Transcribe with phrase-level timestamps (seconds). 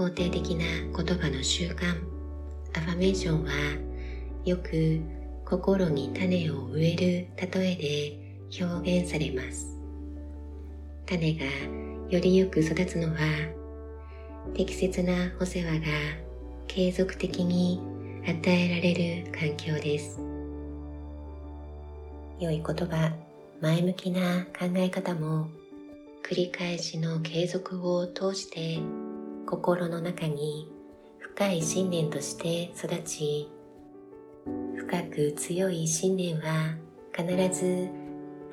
[0.00, 0.64] 肯定的な
[0.96, 2.02] 言葉の習慣。
[2.74, 3.50] アファメーションは
[4.46, 4.98] よく
[5.44, 7.76] 心に種を植える例え
[8.56, 9.78] で表現されます。
[11.04, 11.44] 種が
[12.08, 13.18] よりよく育つのは
[14.54, 15.86] 適切なお世話が
[16.66, 17.82] 継続的に
[18.26, 20.18] 与えられる環境です。
[22.38, 23.12] 良い言葉
[23.60, 25.48] 前向きな考え方も
[26.22, 28.78] 繰り返しの継続を通して
[29.50, 30.70] 心の中に
[31.18, 33.50] 深い信念として育ち
[34.76, 36.76] 深く強い信念は
[37.12, 37.88] 必ず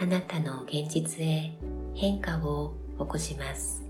[0.00, 1.50] あなたの現実へ
[1.96, 3.82] 変化を起こします。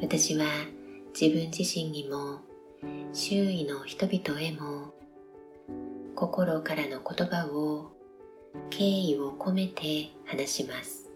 [0.00, 0.46] 私は
[1.12, 2.40] 自分自身にも
[3.12, 4.94] 周囲の人々へも
[6.14, 7.92] 心からの言葉を
[8.70, 11.10] 敬意を込めて話します。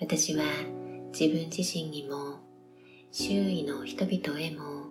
[0.00, 0.44] 私は
[1.12, 2.40] 自分自身にも
[3.12, 4.90] 周囲の人々へも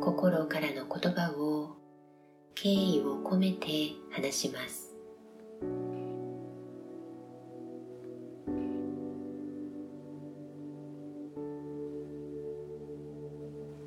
[0.00, 1.76] 心からの言葉を
[2.54, 4.96] 敬意を込めて話します。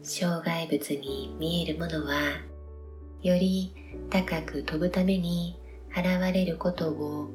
[0.01, 2.48] 障害物に見えるものは
[3.21, 3.73] より
[4.09, 5.59] 高く飛ぶために
[5.91, 7.29] 現れることを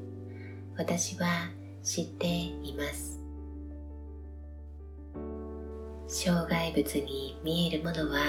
[0.78, 1.50] 私は
[1.82, 3.20] 知っています。
[6.06, 8.20] 障害物に見えるものは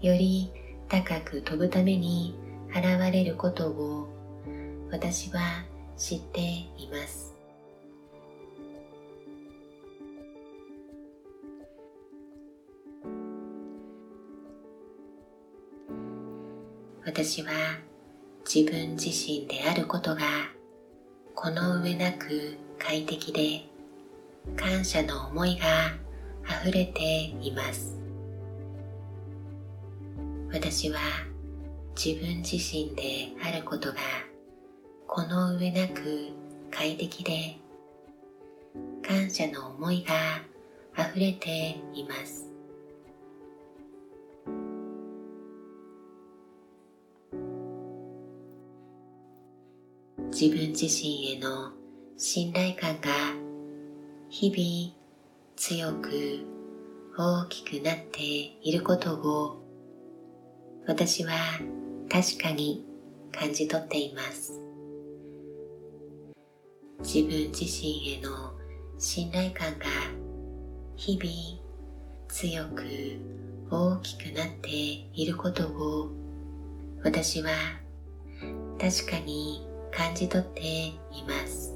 [0.00, 0.50] より
[0.88, 2.36] 高く飛ぶために
[2.70, 4.08] 現れることを
[4.90, 5.40] 私は
[5.96, 7.37] 知っています。
[17.08, 17.50] 私は
[18.44, 20.20] 自分自身であることが
[21.34, 23.62] この上なく快適で
[24.54, 25.66] 感謝の思いが
[26.60, 27.96] 溢れています。
[30.52, 30.98] 私は
[31.96, 33.96] 自分自身であることが
[35.06, 36.28] この上なく
[36.70, 37.56] 快適で
[39.02, 40.42] 感謝の思いが
[41.08, 42.47] 溢れています。
[50.40, 51.72] 自分自身への
[52.16, 53.10] 信頼感が
[54.28, 54.94] 日々
[55.56, 56.46] 強く
[57.18, 59.60] 大きくなっていることを
[60.86, 61.32] 私は
[62.08, 62.86] 確かに
[63.32, 64.52] 感じ取っています。
[67.00, 68.52] 自分自身への
[68.96, 69.86] 信頼感が
[70.94, 72.84] 日々強く
[73.72, 76.12] 大きくなっていることを
[77.02, 77.50] 私は
[78.78, 80.94] 確かに感じ取ってい
[81.26, 81.74] ます。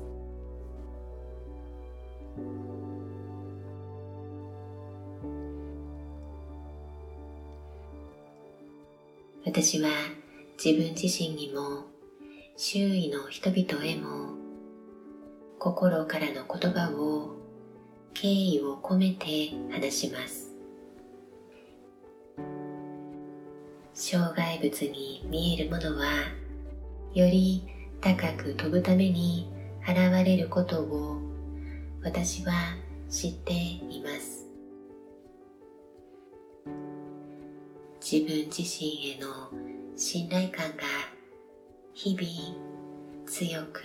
[9.44, 9.90] 私は
[10.62, 11.84] 自分自身にも
[12.56, 14.34] 周囲の人々へも
[15.58, 17.36] 心からの言葉を
[18.14, 20.54] 敬意を込めて話します。
[23.94, 26.06] 障害物に見えるものは
[27.14, 27.66] より
[28.02, 29.48] 高く飛ぶために
[29.88, 29.96] 現
[30.26, 31.20] れることを
[32.02, 32.52] 私は
[33.08, 34.48] 知っています。
[38.00, 39.28] 自分自身への
[39.96, 40.82] 信頼感が
[41.94, 43.82] 日々強く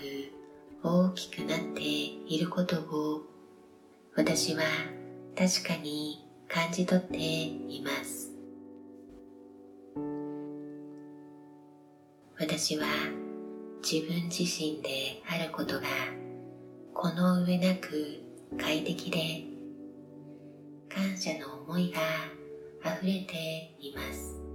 [0.82, 3.22] 大きくなっていることを
[4.16, 4.64] 私は
[5.38, 8.32] 確かに感じ取っています。
[12.40, 12.88] 私は
[13.84, 15.86] 自分自身であることが
[16.94, 18.22] この上なく
[18.60, 19.44] 快適で
[20.90, 22.02] 感謝の思いが
[22.84, 24.47] 溢れています。